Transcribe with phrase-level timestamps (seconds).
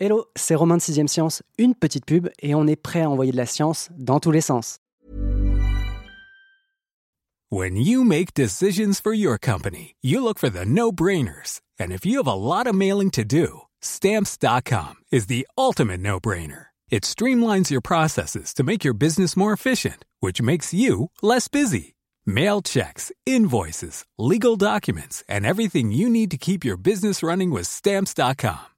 [0.00, 3.32] Hello, c'est Romain de 6ème Science, une petite pub et on est prêt à envoyer
[3.32, 4.78] de la science dans tous les sens.
[7.50, 11.62] When you make decisions for your company, you look for the no-brainers.
[11.80, 16.66] And if you have a lot of mailing to do, stamps.com is the ultimate no-brainer.
[16.92, 21.96] It streamlines your processes to make your business more efficient, which makes you less busy.
[22.24, 27.66] Mail checks, invoices, legal documents, and everything you need to keep your business running with
[27.66, 28.77] stamps.com.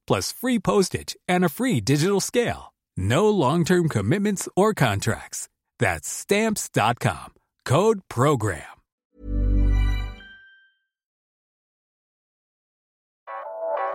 [0.11, 2.73] plus free postage and a free digital scale.
[2.97, 5.47] No long term commitments or contracts.
[5.79, 7.27] That's Stamps.com.
[7.63, 8.61] Code PROGRAM.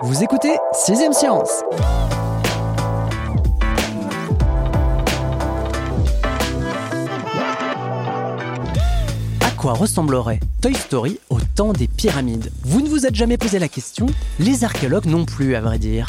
[0.01, 1.63] Vous écoutez 6ème Science.
[9.41, 11.19] À quoi ressemblerait Toy Story
[11.65, 14.07] des pyramides Vous ne vous êtes jamais posé la question
[14.39, 16.07] Les archéologues non plus, à vrai dire.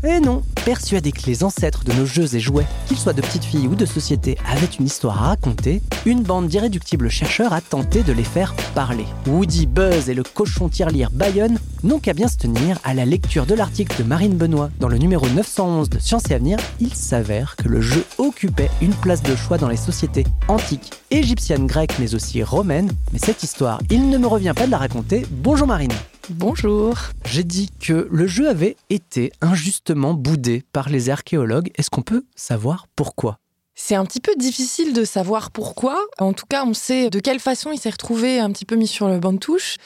[0.00, 3.22] Tous Eh non Persuadés que les ancêtres de nos jeux et jouets, qu'ils soient de
[3.22, 7.60] petites filles ou de société, avaient une histoire à raconter, une bande d'irréductibles chercheurs a
[7.60, 9.06] tenté de les faire parler.
[9.26, 13.46] Woody, Buzz et le cochon tirelire Bayonne n'ont qu'à bien se tenir à la lecture
[13.46, 16.58] de l'article de Marine Benoît dans le numéro 911 de Science et Avenir.
[16.80, 21.66] Il s'avère que le jeu occupait une place de choix dans les sociétés antiques, égyptiennes,
[21.66, 22.92] grecques, mais aussi romaines.
[23.12, 25.24] Mais cette histoire, il ne me revient pas de la raconter.
[25.30, 25.92] Bonjour Marine.
[26.30, 26.94] Bonjour.
[27.24, 31.70] J'ai dit que le jeu avait été injustement boudé par les archéologues.
[31.76, 33.38] Est-ce qu'on peut savoir pourquoi?
[33.74, 35.98] C'est un petit peu difficile de savoir pourquoi.
[36.18, 38.86] En tout cas, on sait de quelle façon il s'est retrouvé un petit peu mis
[38.86, 39.76] sur le banc de touche.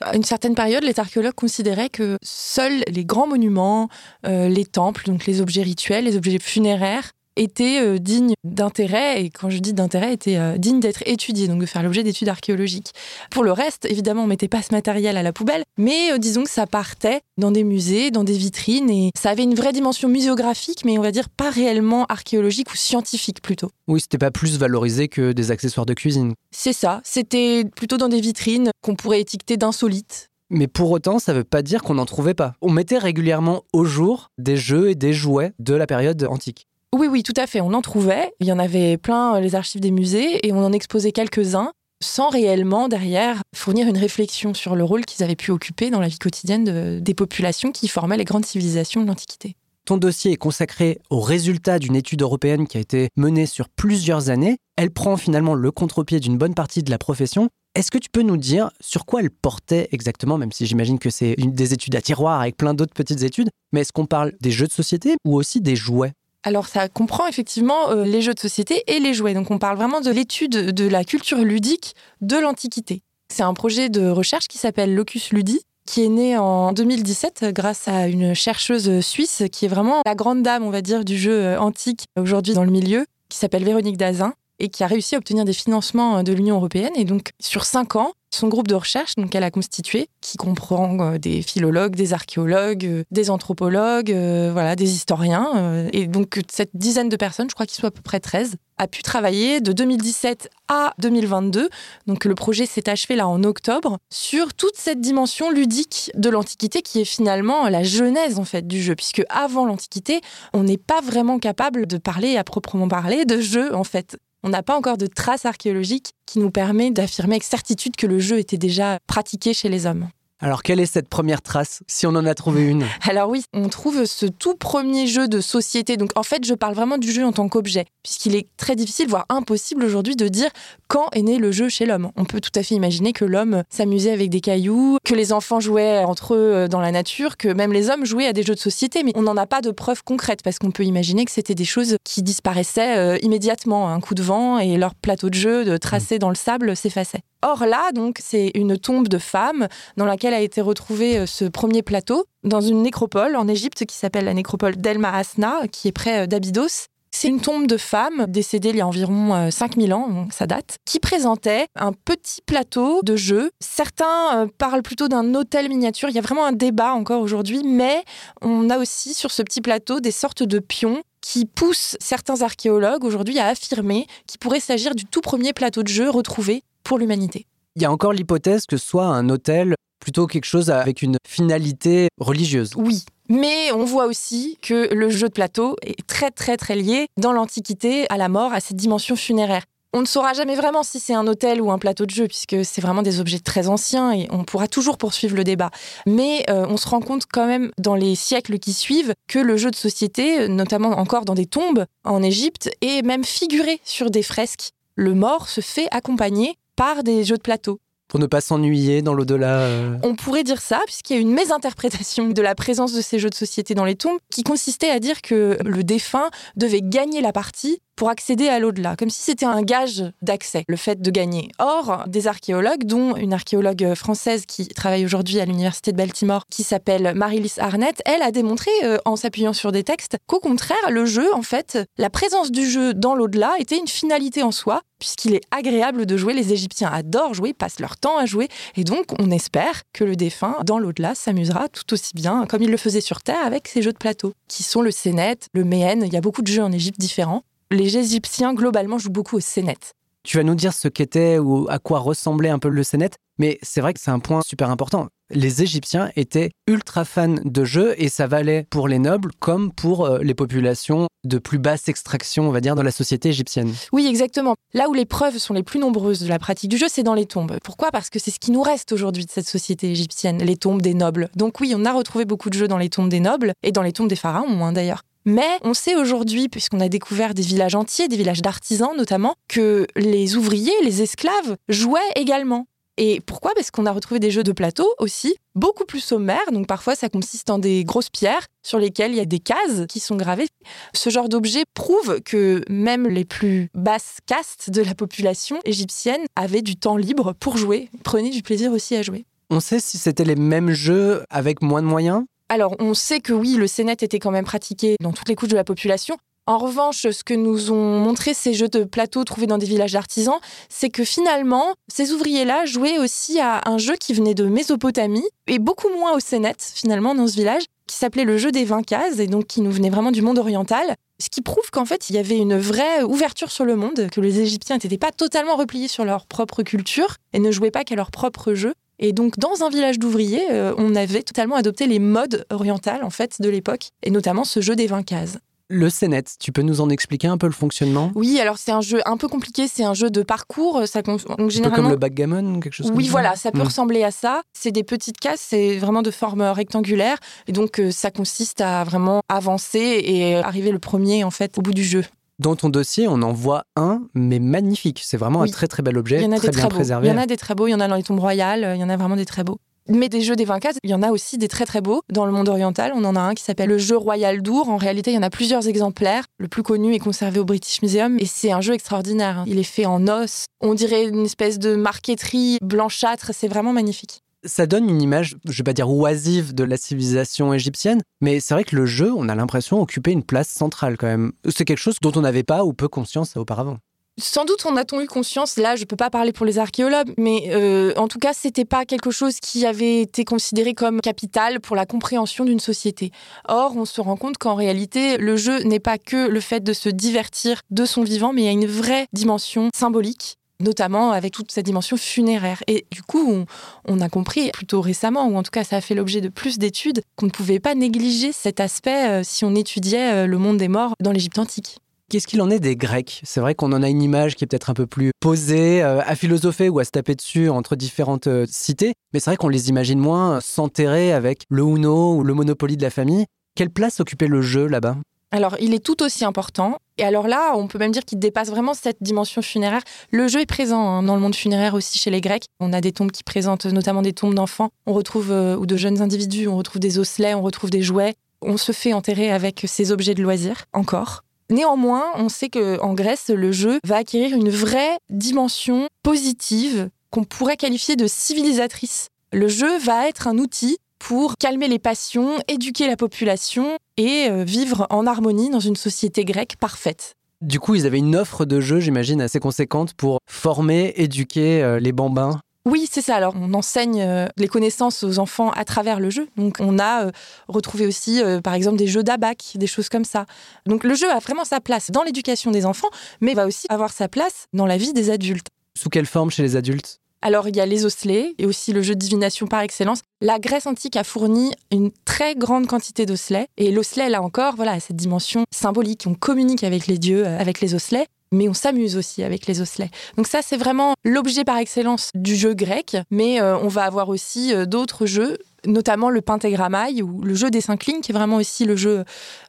[0.00, 3.88] À une certaine période, les archéologues considéraient que seuls les grands monuments,
[4.26, 9.30] euh, les temples, donc les objets rituels, les objets funéraires, étaient euh, dignes d'intérêt, et
[9.30, 12.92] quand je dis d'intérêt, étaient euh, dignes d'être étudiés, donc de faire l'objet d'études archéologiques.
[13.30, 16.44] Pour le reste, évidemment, on mettait pas ce matériel à la poubelle, mais euh, disons
[16.44, 20.08] que ça partait dans des musées, dans des vitrines, et ça avait une vraie dimension
[20.08, 23.70] muséographique, mais on va dire pas réellement archéologique ou scientifique plutôt.
[23.88, 26.34] Oui, c'était pas plus valorisé que des accessoires de cuisine.
[26.50, 30.28] C'est ça, c'était plutôt dans des vitrines qu'on pourrait étiqueter d'insolites.
[30.48, 32.54] Mais pour autant, ça veut pas dire qu'on n'en trouvait pas.
[32.62, 36.68] On mettait régulièrement au jour des jeux et des jouets de la période antique.
[36.98, 37.60] Oui, oui, tout à fait.
[37.60, 38.32] On en trouvait.
[38.40, 41.72] Il y en avait plein, euh, les archives des musées, et on en exposait quelques-uns
[42.02, 46.08] sans réellement, derrière, fournir une réflexion sur le rôle qu'ils avaient pu occuper dans la
[46.08, 49.56] vie quotidienne de- des populations qui formaient les grandes civilisations de l'Antiquité.
[49.86, 54.28] Ton dossier est consacré aux résultats d'une étude européenne qui a été menée sur plusieurs
[54.30, 54.58] années.
[54.76, 57.48] Elle prend finalement le contre-pied d'une bonne partie de la profession.
[57.74, 61.08] Est-ce que tu peux nous dire sur quoi elle portait exactement, même si j'imagine que
[61.10, 64.50] c'est des études à tiroir avec plein d'autres petites études, mais est-ce qu'on parle des
[64.50, 66.12] jeux de société ou aussi des jouets?
[66.46, 69.34] Alors ça comprend effectivement euh, les jeux de société et les jouets.
[69.34, 73.02] Donc on parle vraiment de l'étude de la culture ludique de l'Antiquité.
[73.28, 77.88] C'est un projet de recherche qui s'appelle Locus Ludi, qui est né en 2017 grâce
[77.88, 81.32] à une chercheuse suisse qui est vraiment la grande dame, on va dire, du jeu
[81.32, 85.18] euh, antique aujourd'hui dans le milieu, qui s'appelle Véronique Dazin et qui a réussi à
[85.18, 86.92] obtenir des financements euh, de l'Union européenne.
[86.94, 90.98] Et donc, sur cinq ans, son groupe de recherche, donc elle a constitué, qui comprend
[91.00, 95.88] euh, des philologues, des archéologues, euh, des anthropologues, euh, voilà, des historiens.
[95.92, 98.88] et donc, cette dizaine de personnes, je crois qu'ils sont à peu près 13, a
[98.88, 101.70] pu travailler de 2017 à 2022.
[102.06, 106.82] Donc, le projet s'est achevé là en octobre sur toute cette dimension ludique de l'Antiquité
[106.82, 110.20] qui est finalement la genèse en fait du jeu, puisque avant l'Antiquité,
[110.52, 114.18] on n'est pas vraiment capable de parler à proprement parler de jeu en fait.
[114.46, 118.20] On n'a pas encore de traces archéologiques qui nous permet d'affirmer avec certitude que le
[118.20, 120.08] jeu était déjà pratiqué chez les hommes.
[120.38, 122.84] Alors quelle est cette première trace, si on en a trouvé une?
[123.08, 125.96] Alors oui, on trouve ce tout premier jeu de société.
[125.96, 129.08] Donc en fait, je parle vraiment du jeu en tant qu'objet, puisqu'il est très difficile,
[129.08, 130.50] voire impossible aujourd'hui de dire
[130.88, 132.10] quand est né le jeu chez l'homme.
[132.16, 135.58] On peut tout à fait imaginer que l'homme s'amusait avec des cailloux, que les enfants
[135.58, 138.54] jouaient entre eux euh, dans la nature, que même les hommes jouaient à des jeux
[138.54, 141.32] de société, mais on n'en a pas de preuves concrètes, parce qu'on peut imaginer que
[141.32, 145.34] c'était des choses qui disparaissaient euh, immédiatement, un coup de vent, et leur plateau de
[145.34, 147.22] jeu de tracé dans le sable s'effaçait.
[147.46, 151.44] Or là, donc, c'est une tombe de femmes dans laquelle a été retrouvé euh, ce
[151.44, 155.92] premier plateau, dans une nécropole en Égypte qui s'appelle la nécropole d'El Mahasna, qui est
[155.92, 156.88] près euh, d'Abydos.
[157.18, 160.46] C'est une tombe de femmes décédée il y a environ euh, 5000 ans, donc ça
[160.46, 163.50] date, qui présentait un petit plateau de jeu.
[163.58, 166.10] Certains euh, parlent plutôt d'un hôtel miniature.
[166.10, 168.04] Il y a vraiment un débat encore aujourd'hui, mais
[168.42, 173.04] on a aussi sur ce petit plateau des sortes de pions qui pousse certains archéologues
[173.04, 177.46] aujourd'hui à affirmer qu'il pourrait s'agir du tout premier plateau de jeu retrouvé pour l'humanité.
[177.74, 181.16] Il y a encore l'hypothèse que ce soit un hôtel plutôt quelque chose avec une
[181.26, 182.70] finalité religieuse.
[182.76, 187.08] Oui, mais on voit aussi que le jeu de plateau est très très très lié
[187.16, 189.64] dans l'Antiquité à la mort, à cette dimension funéraire.
[189.92, 192.64] On ne saura jamais vraiment si c'est un hôtel ou un plateau de jeu, puisque
[192.64, 195.70] c'est vraiment des objets très anciens et on pourra toujours poursuivre le débat.
[196.06, 199.56] Mais euh, on se rend compte quand même dans les siècles qui suivent que le
[199.56, 204.22] jeu de société, notamment encore dans des tombes en Égypte, est même figuré sur des
[204.22, 204.70] fresques.
[204.96, 209.14] Le mort se fait accompagner par des jeux de plateau pour ne pas s'ennuyer dans
[209.14, 209.98] l'au-delà euh.
[210.02, 213.30] On pourrait dire ça, puisqu'il y a une mésinterprétation de la présence de ces jeux
[213.30, 217.32] de société dans les tombes, qui consistait à dire que le défunt devait gagner la
[217.32, 221.48] partie pour accéder à l'au-delà, comme si c'était un gage d'accès, le fait de gagner.
[221.58, 226.62] Or, des archéologues, dont une archéologue française qui travaille aujourd'hui à l'Université de Baltimore, qui
[226.62, 231.06] s'appelle Marilys Arnett, elle a démontré, euh, en s'appuyant sur des textes, qu'au contraire, le
[231.06, 235.34] jeu, en fait, la présence du jeu dans l'au-delà était une finalité en soi, puisqu'il
[235.34, 236.34] est agréable de jouer.
[236.34, 240.16] Les Égyptiens adorent jouer, passent leur temps à jouer, et donc on espère que le
[240.16, 243.82] défunt, dans l'au-delà, s'amusera tout aussi bien comme il le faisait sur Terre avec ses
[243.82, 246.02] jeux de plateau, qui sont le Sénet, le Méhen.
[246.04, 249.40] Il y a beaucoup de jeux en Égypte différents les Égyptiens, globalement, jouent beaucoup au
[249.40, 249.76] Sénet.
[250.22, 253.58] Tu vas nous dire ce qu'était ou à quoi ressemblait un peu le Sénet, mais
[253.62, 255.08] c'est vrai que c'est un point super important.
[255.30, 260.04] Les Égyptiens étaient ultra fans de jeux et ça valait pour les nobles comme pour
[260.04, 263.72] euh, les populations de plus basse extraction, on va dire, dans la société égyptienne.
[263.92, 264.54] Oui, exactement.
[264.72, 267.14] Là où les preuves sont les plus nombreuses de la pratique du jeu, c'est dans
[267.14, 267.58] les tombes.
[267.64, 267.90] Pourquoi?
[267.90, 270.94] Parce que c'est ce qui nous reste aujourd'hui de cette société égyptienne, les tombes des
[270.94, 271.28] nobles.
[271.34, 273.82] Donc oui, on a retrouvé beaucoup de jeux dans les tombes des nobles et dans
[273.82, 275.02] les tombes des pharaons, hein, d'ailleurs.
[275.26, 279.88] Mais on sait aujourd'hui, puisqu'on a découvert des villages entiers, des villages d'artisans notamment, que
[279.96, 282.66] les ouvriers, les esclaves jouaient également.
[282.96, 283.52] Et pourquoi?
[283.54, 286.50] Parce qu'on a retrouvé des jeux de plateau aussi, beaucoup plus sommaires.
[286.52, 289.84] Donc parfois, ça consiste en des grosses pierres sur lesquelles il y a des cases
[289.88, 290.46] qui sont gravées.
[290.94, 296.62] Ce genre d'objet prouve que même les plus basses castes de la population égyptienne avaient
[296.62, 299.26] du temps libre pour jouer, prenaient du plaisir aussi à jouer.
[299.50, 302.24] On sait si c'était les mêmes jeux avec moins de moyens?
[302.48, 305.48] Alors, on sait que oui, le Sénet était quand même pratiqué dans toutes les couches
[305.48, 306.16] de la population.
[306.48, 309.94] En revanche, ce que nous ont montré ces jeux de plateau trouvés dans des villages
[309.94, 310.38] d'artisans,
[310.68, 315.58] c'est que finalement, ces ouvriers-là jouaient aussi à un jeu qui venait de Mésopotamie, et
[315.58, 319.18] beaucoup moins au Sénet, finalement, dans ce village, qui s'appelait le jeu des 20 cases,
[319.18, 320.94] et donc qui nous venait vraiment du monde oriental.
[321.20, 324.20] Ce qui prouve qu'en fait, il y avait une vraie ouverture sur le monde, que
[324.20, 327.96] les Égyptiens n'étaient pas totalement repliés sur leur propre culture et ne jouaient pas qu'à
[327.96, 328.72] leur propre jeu.
[328.98, 333.10] Et donc, dans un village d'ouvriers, euh, on avait totalement adopté les modes orientales, en
[333.10, 335.38] fait, de l'époque, et notamment ce jeu des 20 cases.
[335.68, 338.12] Le Sénet, tu peux nous en expliquer un peu le fonctionnement?
[338.14, 340.86] Oui, alors c'est un jeu un peu compliqué, c'est un jeu de parcours.
[340.86, 341.66] Ça, donc, généralement...
[341.66, 344.42] Un peu comme le backgammon quelque chose Oui, comme voilà, ça, peut ressembler à ça.
[344.52, 347.18] C'est des petites cases, c'est vraiment de forme rectangulaire.
[347.48, 351.62] Et donc, euh, ça consiste à vraiment avancer et arriver le premier, en fait, au
[351.62, 352.04] bout du jeu.
[352.38, 355.00] Dans ton dossier, on en voit un, mais magnifique.
[355.02, 356.74] C'est vraiment un très très bel objet, il y en a très des bien très
[356.74, 357.08] préservé.
[357.08, 358.72] Il y en a des très beaux, il y en a dans les tombes royales,
[358.74, 359.58] il y en a vraiment des très beaux.
[359.88, 362.02] Mais des jeux des 24, il y en a aussi des très très beaux.
[362.12, 364.68] Dans le monde oriental, on en a un qui s'appelle le jeu royal d'Our.
[364.68, 366.24] En réalité, il y en a plusieurs exemplaires.
[366.38, 369.44] Le plus connu est conservé au British Museum et c'est un jeu extraordinaire.
[369.46, 370.46] Il est fait en os.
[370.60, 373.30] On dirait une espèce de marqueterie blanchâtre.
[373.32, 377.52] C'est vraiment magnifique ça donne une image, je vais pas dire oisive de la civilisation
[377.52, 381.06] égyptienne, mais c'est vrai que le jeu, on a l'impression occupait une place centrale quand
[381.06, 381.32] même.
[381.48, 383.78] C'est quelque chose dont on n'avait pas ou peu conscience auparavant.
[384.18, 387.50] Sans doute on a-t-on eu conscience, là je peux pas parler pour les archéologues, mais
[387.50, 391.76] euh, en tout cas c'était pas quelque chose qui avait été considéré comme capital pour
[391.76, 393.10] la compréhension d'une société.
[393.46, 396.72] Or on se rend compte qu'en réalité le jeu n'est pas que le fait de
[396.72, 401.32] se divertir de son vivant, mais il y a une vraie dimension symbolique notamment avec
[401.32, 402.62] toute sa dimension funéraire.
[402.66, 403.44] Et du coup,
[403.86, 406.58] on, a compris plutôt récemment, ou en tout cas ça a fait l'objet de plus
[406.58, 410.58] d'études, qu'on ne pouvait pas négliger cet aspect euh, si on étudiait euh, le monde
[410.58, 411.78] des morts dans l'Égypte antique.
[412.08, 413.20] Qu'est-ce qu'il en est des Grecs?
[413.24, 416.00] C'est vrai qu'on en a une image qui est peut-être un peu plus posée, euh,
[416.06, 419.68] à philosopher ou à se taper dessus entre différentes cités, mais c'est vrai qu'on les
[419.70, 423.26] imagine moins s'enterrer avec le Uno ou le Monopoly de la famille.
[423.56, 424.96] Quelle place occupait le jeu là-bas?
[425.32, 426.78] Alors, il est tout aussi important.
[426.98, 429.82] Et alors là, on peut même dire qu'il dépasse vraiment cette dimension funéraire.
[430.10, 432.46] Le jeu est présent hein, dans le monde funéraire aussi chez les Grecs.
[432.58, 434.70] On a des tombes qui présentent notamment des tombes d'enfants.
[434.86, 438.14] On retrouve, euh, ou de jeunes individus, on retrouve des osselets, on retrouve des jouets.
[438.40, 441.22] On se fait enterrer avec ces objets de loisirs, encore.
[441.50, 447.56] Néanmoins, on sait qu'en Grèce, le jeu va acquérir une vraie dimension positive qu'on pourrait
[447.56, 449.08] qualifier de civilisatrice.
[449.32, 454.44] Le jeu va être un outil pour calmer les passions, éduquer la population et euh,
[454.44, 457.14] vivre en harmonie dans une société grecque parfaite.
[457.40, 461.78] Du coup, ils avaient une offre de jeu, j'imagine, assez conséquente pour former, éduquer euh,
[461.78, 462.40] les bambins.
[462.64, 463.14] Oui, c'est ça.
[463.14, 466.28] Alors, on enseigne euh, les connaissances aux enfants à travers le jeu.
[466.36, 467.12] Donc, on a
[467.46, 470.26] retrouvé aussi, par exemple, des jeux d'abac, des choses comme ça.
[470.66, 473.92] Donc, le jeu a vraiment sa place dans l'éducation des enfants, mais va aussi avoir
[473.92, 475.46] sa place dans la vie des adultes.
[475.78, 476.98] Sous quelle forme chez les adultes?
[477.22, 480.02] Alors, il y a les osselets et aussi le jeu de divination par excellence.
[480.20, 483.48] La Grèce antique a fourni une très grande quantité d'osselets.
[483.56, 486.04] Et l'osselet, là encore, voilà, cette dimension symbolique.
[486.06, 489.90] On communique avec les dieux, avec les osselets mais on s'amuse aussi avec les osselets.
[490.16, 494.08] Donc ça, c'est vraiment l'objet par excellence du jeu grec, mais euh, on va avoir
[494.08, 498.14] aussi euh, d'autres jeux, notamment le pentagrammaï ou le jeu des cinq lignes, qui est
[498.14, 499.04] vraiment aussi le jeu,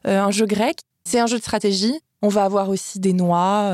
[0.06, 0.78] euh, un jeu grec.
[1.08, 1.98] C'est un jeu de stratégie.
[2.22, 3.70] On va avoir aussi des noix.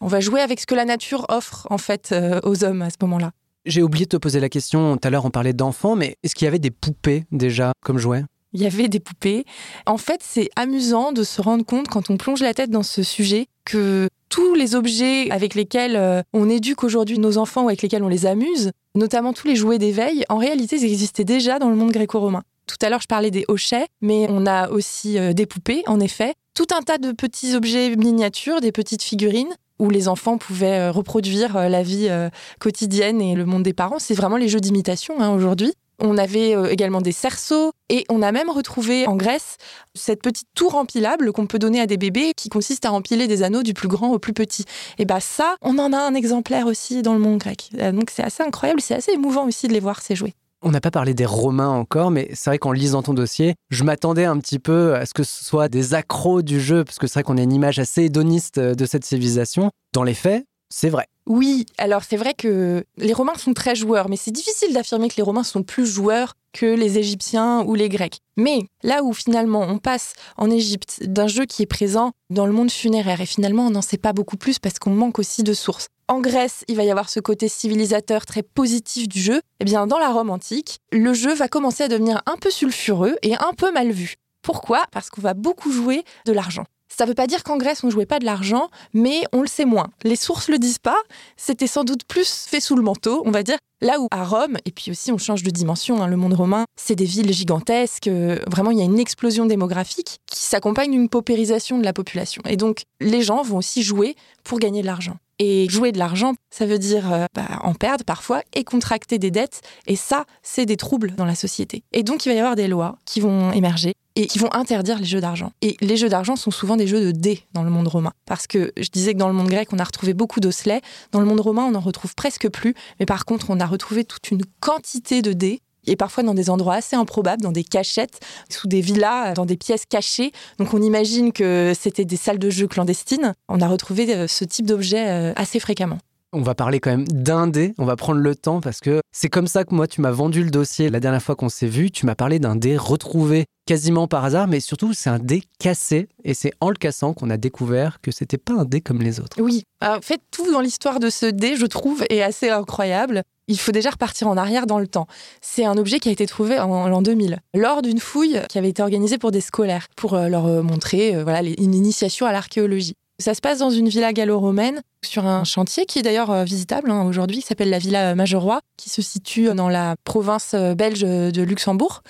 [0.00, 2.96] on va jouer avec ce que la nature offre en fait aux hommes à ce
[3.02, 3.32] moment-là.
[3.66, 4.96] J'ai oublié de te poser la question.
[4.96, 7.98] Tout à l'heure, on parlait d'enfants, mais est-ce qu'il y avait des poupées déjà comme
[7.98, 8.24] jouets?
[8.52, 9.44] Il y avait des poupées.
[9.86, 13.02] En fait, c'est amusant de se rendre compte quand on plonge la tête dans ce
[13.02, 17.82] sujet que tous les objets avec lesquels euh, on éduque aujourd'hui nos enfants ou avec
[17.82, 21.68] lesquels on les amuse, notamment tous les jouets d'éveil, en réalité, ils existaient déjà dans
[21.68, 22.42] le monde gréco-romain.
[22.66, 26.00] Tout à l'heure, je parlais des hochets, mais on a aussi euh, des poupées, en
[26.00, 26.34] effet.
[26.60, 29.48] Tout un tas de petits objets miniatures, des petites figurines
[29.78, 32.10] où les enfants pouvaient euh, reproduire la vie
[32.58, 33.98] quotidienne et le monde des parents.
[33.98, 35.72] C'est vraiment les jeux d'imitation hein, aujourd'hui.
[36.02, 39.56] On avait euh, également des cerceaux et on a même retrouvé en Grèce
[39.94, 43.42] cette petite tour empilable qu'on peut donner à des bébés qui consiste à empiler des
[43.42, 44.64] anneaux du plus grand au plus petit.
[44.98, 47.70] Et bien ça, on en a un exemplaire aussi dans le monde grec.
[47.78, 50.34] Euh, donc c'est assez incroyable, c'est assez émouvant aussi de les voir ces jouets.
[50.62, 53.82] On n'a pas parlé des Romains encore, mais c'est vrai qu'en lisant ton dossier, je
[53.82, 57.06] m'attendais un petit peu à ce que ce soit des accros du jeu, parce que
[57.06, 59.70] c'est vrai qu'on a une image assez hédoniste de cette civilisation.
[59.94, 61.06] Dans les faits, c'est vrai.
[61.26, 65.16] Oui, alors c'est vrai que les Romains sont très joueurs, mais c'est difficile d'affirmer que
[65.16, 68.18] les Romains sont plus joueurs que les Égyptiens ou les Grecs.
[68.36, 72.52] Mais là où finalement on passe en Égypte d'un jeu qui est présent dans le
[72.52, 75.52] monde funéraire, et finalement on n'en sait pas beaucoup plus parce qu'on manque aussi de
[75.52, 75.88] sources.
[76.08, 79.40] En Grèce, il va y avoir ce côté civilisateur très positif du jeu.
[79.60, 83.14] Eh bien, dans la Rome antique, le jeu va commencer à devenir un peu sulfureux
[83.22, 84.16] et un peu mal vu.
[84.42, 84.86] Pourquoi?
[84.90, 86.64] Parce qu'on va beaucoup jouer de l'argent.
[86.94, 89.46] Ça ne veut pas dire qu'en Grèce, on jouait pas de l'argent, mais on le
[89.46, 89.88] sait moins.
[90.02, 90.98] Les sources le disent pas.
[91.36, 93.56] C'était sans doute plus fait sous le manteau, on va dire.
[93.80, 96.66] Là où à Rome, et puis aussi on change de dimension, hein, le monde romain,
[96.76, 98.08] c'est des villes gigantesques.
[98.08, 102.42] Euh, vraiment, il y a une explosion démographique qui s'accompagne d'une paupérisation de la population.
[102.46, 105.16] Et donc, les gens vont aussi jouer pour gagner de l'argent.
[105.38, 109.30] Et jouer de l'argent, ça veut dire euh, bah, en perdre parfois et contracter des
[109.30, 109.62] dettes.
[109.86, 111.82] Et ça, c'est des troubles dans la société.
[111.92, 114.98] Et donc, il va y avoir des lois qui vont émerger et qui vont interdire
[114.98, 115.52] les jeux d'argent.
[115.62, 118.12] Et les jeux d'argent sont souvent des jeux de dés dans le monde romain.
[118.26, 120.80] Parce que je disais que dans le monde grec, on a retrouvé beaucoup d'osselets.
[121.12, 122.74] Dans le monde romain, on n'en retrouve presque plus.
[122.98, 126.50] Mais par contre, on a retrouvé toute une quantité de dés et parfois dans des
[126.50, 130.32] endroits assez improbables, dans des cachettes, sous des villas, dans des pièces cachées.
[130.58, 133.34] Donc on imagine que c'était des salles de jeux clandestines.
[133.48, 135.98] On a retrouvé euh, ce type d'objets euh, assez fréquemment.
[136.32, 139.28] On va parler quand même d'un dé, on va prendre le temps parce que c'est
[139.28, 141.90] comme ça que moi tu m'as vendu le dossier la dernière fois qu'on s'est vu,
[141.90, 146.08] tu m'as parlé d'un dé retrouvé quasiment par hasard, mais surtout c'est un dé cassé
[146.22, 149.18] et c'est en le cassant qu'on a découvert que c'était pas un dé comme les
[149.18, 149.42] autres.
[149.42, 153.58] Oui, en fait tout dans l'histoire de ce dé je trouve est assez incroyable il
[153.58, 155.06] faut déjà repartir en arrière dans le temps.
[155.40, 158.68] C'est un objet qui a été trouvé en l'an 2000, lors d'une fouille qui avait
[158.68, 162.32] été organisée pour des scolaires, pour euh, leur euh, montrer euh, voilà, une initiation à
[162.32, 162.94] l'archéologie.
[163.20, 167.06] Ça se passe dans une villa gallo-romaine, sur un chantier qui est d'ailleurs visitable hein,
[167.06, 172.02] aujourd'hui, qui s'appelle la Villa Majeroy, qui se situe dans la province belge de Luxembourg.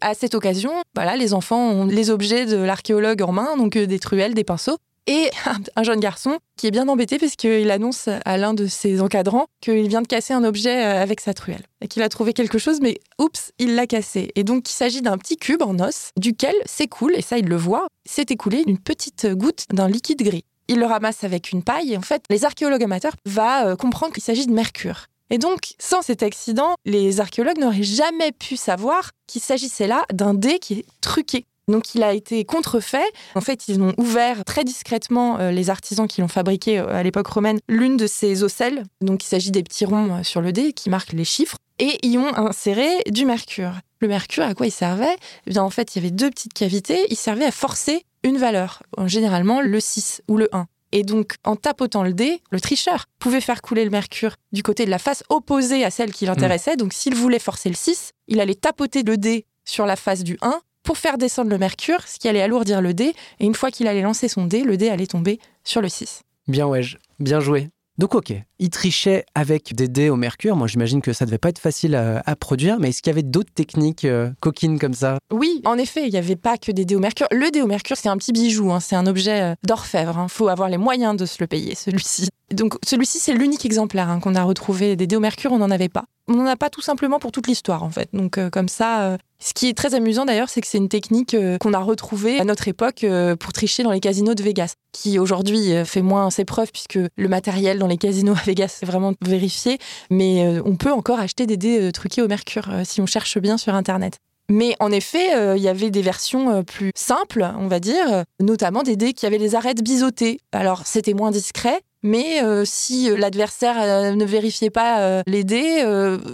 [0.00, 3.98] À cette occasion, voilà, les enfants ont les objets de l'archéologue en main, donc des
[3.98, 5.30] truelles, des pinceaux, et
[5.76, 9.46] un jeune garçon qui est bien embêté parce qu'il annonce à l'un de ses encadrants
[9.60, 12.58] qu'il vient de casser un objet euh, avec sa truelle et qu'il a trouvé quelque
[12.58, 14.30] chose, mais oups, il l'a cassé.
[14.36, 17.56] Et donc il s'agit d'un petit cube en os duquel s'écoule, et ça il le
[17.56, 20.44] voit, s'est écoulé une petite goutte d'un liquide gris.
[20.68, 24.12] Il le ramasse avec une paille et en fait les archéologues amateurs vont euh, comprendre
[24.12, 25.06] qu'il s'agit de mercure.
[25.30, 30.34] Et donc, sans cet accident, les archéologues n'auraient jamais pu savoir qu'il s'agissait là d'un
[30.34, 31.46] dé qui est truqué.
[31.68, 33.06] Donc il a été contrefait.
[33.34, 37.02] En fait, ils ont ouvert très discrètement, euh, les artisans qui l'ont fabriqué euh, à
[37.02, 38.82] l'époque romaine, l'une de ces ocelles.
[39.00, 41.56] Donc il s'agit des petits ronds sur le dé qui marquent les chiffres.
[41.78, 43.72] Et y ont inséré du mercure.
[44.00, 45.16] Le mercure, à quoi il servait?
[45.46, 47.06] Eh bien, En fait, il y avait deux petites cavités.
[47.08, 50.66] Il servait à forcer une valeur, généralement le 6 ou le 1.
[50.92, 54.84] Et donc, en tapotant le dé, le tricheur pouvait faire couler le mercure du côté
[54.84, 56.76] de la face opposée à celle qui l'intéressait.
[56.76, 60.36] Donc, s'il voulait forcer le 6, il allait tapoter le dé sur la face du
[60.42, 63.70] 1 pour faire descendre le mercure, ce qui allait alourdir le dé, et une fois
[63.70, 66.22] qu'il allait lancer son dé, le dé allait tomber sur le 6.
[66.48, 66.82] Bien ouais,
[67.20, 67.70] bien joué.
[67.98, 70.56] Donc ok, il trichait avec des dés au mercure.
[70.56, 73.22] Moi j'imagine que ça devait pas être facile à, produire, mais est-ce qu'il y avait
[73.22, 75.18] d'autres techniques euh, coquines comme ça?
[75.30, 77.26] Oui, en effet, il n'y avait pas que des dés au mercure.
[77.30, 80.18] Le dé au mercure, c'est un petit bijou, hein, c'est un objet euh, d'orfèvre.
[80.22, 82.28] Il faut avoir les moyens de se le payer, celui-ci.
[82.50, 84.96] Donc celui-ci, c'est l'unique exemplaire hein, qu'on a retrouvé.
[84.96, 86.04] Des dés au mercure, on n'en avait pas.
[86.28, 88.08] On n'en a pas tout simplement pour toute l'histoire, en fait.
[88.12, 91.34] Donc euh, comme ça, ce qui est très amusant d'ailleurs, c'est que c'est une technique
[91.34, 94.74] euh, qu'on a retrouvée à notre époque euh, pour tricher dans les casinos de Vegas,
[94.92, 98.78] qui aujourd'hui euh, fait moins ses preuves puisque le matériel dans les casinos à Vegas
[98.82, 99.78] est vraiment vérifié,
[100.10, 103.74] mais on peut encore acheter des dés truqués au mercure si on cherche bien sur
[103.74, 104.18] Internet.
[104.48, 108.96] Mais en effet, il y avait des versions plus simples, on va dire, notamment des
[108.96, 110.40] dés qui avaient les arêtes biseautées.
[110.52, 115.84] Alors c'était moins discret, mais euh, si euh, l'adversaire euh, ne vérifiait pas les dés,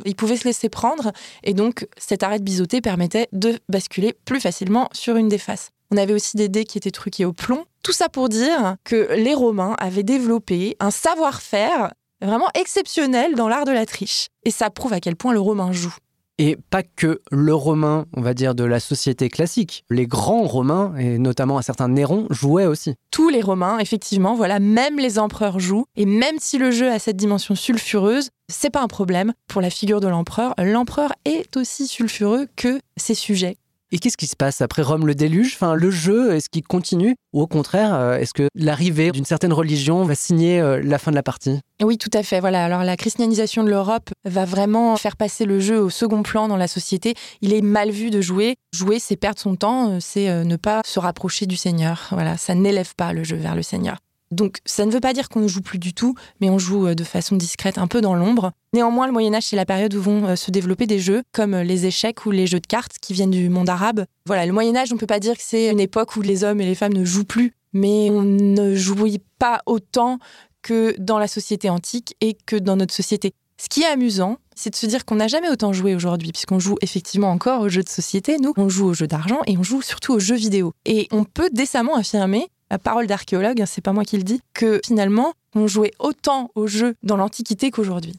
[0.05, 1.13] il pouvait se laisser prendre.
[1.43, 5.71] Et donc cette arête biseautée permettait de basculer plus facilement sur une des faces.
[5.91, 7.65] On avait aussi des dés qui étaient truqués au plomb.
[7.83, 13.65] Tout ça pour dire que les Romains avaient développé un savoir-faire vraiment exceptionnel dans l'art
[13.65, 14.29] de la triche.
[14.45, 15.95] Et ça prouve à quel point le Romain joue.
[16.39, 19.85] Et pas que le romain, on va dire, de la société classique.
[19.91, 22.95] Les grands romains, et notamment un certain Néron, jouaient aussi.
[23.11, 25.87] Tous les Romains, effectivement, voilà, même les empereurs jouent.
[25.97, 29.71] Et même si le jeu a cette dimension sulfureuse, c'est pas un problème pour la
[29.71, 30.55] figure de l'empereur.
[30.59, 33.57] L'empereur est aussi sulfureux que ses sujets.
[33.91, 35.55] Et qu'est-ce qui se passe après Rome, le déluge?
[35.55, 37.17] Enfin, le jeu, est-ce qu'il continue?
[37.33, 41.11] Ou au contraire, euh, est-ce que l'arrivée d'une certaine religion va signer euh, la fin
[41.11, 41.61] de la partie?
[41.83, 42.41] Oui, tout à fait.
[42.41, 42.67] Voilà.
[42.67, 46.59] Alors la christianisation de l'Europe va vraiment faire passer le jeu au second plan dans
[46.59, 47.15] la société.
[47.41, 48.57] Il est mal vu de jouer.
[48.75, 52.09] Jouer, c'est perdre son temps, euh, c'est ne pas se rapprocher du Seigneur.
[52.11, 53.97] Voilà, ça n'élève pas le jeu vers le Seigneur.
[54.31, 56.89] Donc ça ne veut pas dire qu'on ne joue plus du tout, mais on joue
[56.89, 58.53] euh, de façon discrète, un peu dans l'ombre.
[58.75, 61.55] Néanmoins, le Moyen Âge, c'est la période où vont euh, se développer des jeux comme
[61.55, 64.05] euh, les échecs ou les jeux de cartes qui viennent du monde arabe.
[64.27, 66.45] Voilà, le Moyen Âge, on ne peut pas dire que c'est une époque où les
[66.45, 70.19] hommes et les femmes ne jouent plus, mais on ne jouit pas autant
[70.63, 73.33] que dans la société antique et que dans notre société.
[73.61, 76.61] Ce qui est amusant, c'est de se dire qu'on n'a jamais autant joué aujourd'hui, puisqu'on
[76.61, 79.65] joue effectivement encore aux jeux de société, nous, on joue aux jeux d'argent et on
[79.65, 80.73] joue surtout aux jeux vidéo.
[80.85, 84.41] Et on peut décemment affirmer, à parole d'archéologue, hein, c'est pas moi qui le dis,
[84.55, 88.15] que finalement, on jouait autant aux jeux dans l'Antiquité qu'aujourd'hui.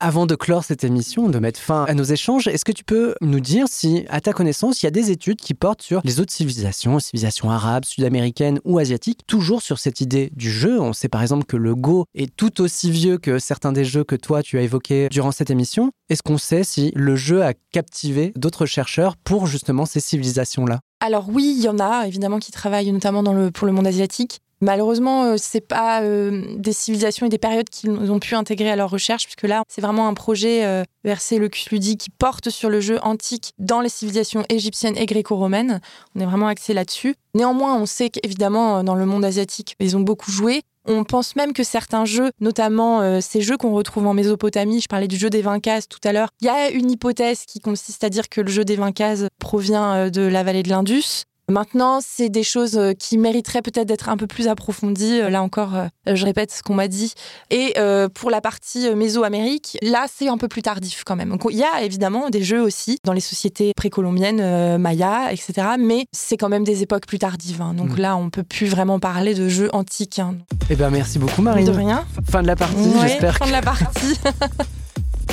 [0.00, 3.14] Avant de clore cette émission, de mettre fin à nos échanges, est-ce que tu peux
[3.22, 6.20] nous dire si, à ta connaissance, il y a des études qui portent sur les
[6.20, 10.80] autres civilisations, civilisations arabes, sud-américaines ou asiatiques, toujours sur cette idée du jeu?
[10.80, 14.04] On sait par exemple que le Go est tout aussi vieux que certains des jeux
[14.04, 15.90] que toi tu as évoqués durant cette émission.
[16.10, 20.80] Est-ce qu'on sait si le jeu a captivé d'autres chercheurs pour justement ces civilisations-là?
[21.06, 24.40] Alors oui, il y en a évidemment qui travaillent notamment le, pour le monde asiatique.
[24.62, 28.76] Malheureusement, euh, c'est pas euh, des civilisations et des périodes qu'ils ont pu intégrer à
[28.76, 32.70] leur recherche, puisque là, c'est vraiment un projet euh, versé Locus Ludi qui porte sur
[32.70, 35.78] le jeu antique dans les civilisations égyptiennes et gréco-romaines.
[36.16, 37.16] On est vraiment axé là-dessus.
[37.34, 40.62] Néanmoins, on sait qu'évidemment, dans le monde asiatique, ils ont beaucoup joué.
[40.86, 44.88] On pense même que certains jeux, notamment euh, ces jeux qu'on retrouve en Mésopotamie, je
[44.88, 47.58] parlais du jeu des 20 cases tout à l'heure, il y a une hypothèse qui
[47.58, 50.68] consiste à dire que le jeu des 20 cases provient euh, de la vallée de
[50.68, 51.24] l'Indus.
[51.50, 55.20] Maintenant, c'est des choses euh, qui mériteraient peut-être d'être un peu plus approfondies.
[55.20, 57.12] Euh, Là encore, euh, je répète ce qu'on m'a dit.
[57.50, 57.74] Et
[58.14, 61.30] pour la partie Mésoamérique, là, c'est un peu plus tardif quand même.
[61.30, 65.68] Donc, il y a évidemment des jeux aussi dans les sociétés précolombiennes, mayas, etc.
[65.78, 67.60] Mais c'est quand même des époques plus tardives.
[67.62, 67.74] hein.
[67.74, 67.96] Donc Mhm.
[68.00, 70.18] là, on peut plus vraiment parler de jeux antiques.
[70.18, 70.36] hein.
[70.70, 71.66] Eh bien, merci beaucoup, Marine.
[71.66, 72.04] De rien.
[72.30, 73.36] Fin de la partie, Ouais, j'espère.
[73.36, 74.14] fin de la partie.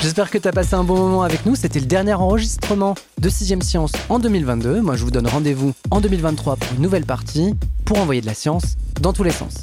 [0.02, 1.56] J'espère que tu as passé un bon moment avec nous.
[1.56, 4.82] C'était le dernier enregistrement de 6ème Science en 2022.
[4.82, 7.54] Moi, je vous donne rendez-vous en 2023 pour une nouvelle partie
[7.86, 9.62] pour envoyer de la science dans tous les sens.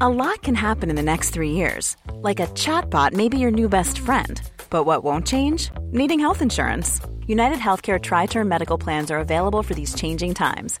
[0.00, 1.96] A lot can happen in the next three years.
[2.22, 4.40] Like a chatbot may be your new best friend.
[4.68, 5.70] But what won't change?
[5.90, 7.00] Needing health insurance.
[7.26, 10.80] United Healthcare Tri Term Medical Plans are available for these changing times.